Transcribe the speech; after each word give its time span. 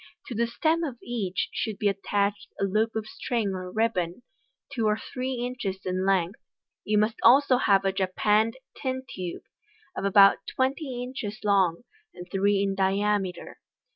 To 0.29 0.33
the 0.33 0.47
stem 0.47 0.83
of 0.83 0.97
each 1.03 1.49
should 1.53 1.77
be 1.77 1.87
attached 1.87 2.47
a 2.59 2.63
loop 2.63 2.95
of 2.95 3.05
string 3.05 3.49
or 3.49 3.69
ribbon, 3.71 4.23
two 4.73 4.87
or 4.87 4.97
three 4.97 5.33
inches 5.35 5.85
in 5.85 6.07
length. 6.07 6.39
You 6.83 6.97
must 6.97 7.17
also 7.21 7.57
have 7.57 7.85
a 7.85 7.91
japanned 7.93 8.57
tin 8.75 9.03
tube, 9.07 9.43
of 9.95 10.03
about 10.03 10.39
twenty 10.47 11.03
inches 11.03 11.41
long, 11.43 11.83
and 12.15 12.27
three 12.31 12.63
in 12.63 12.73
diameter. 12.73 13.59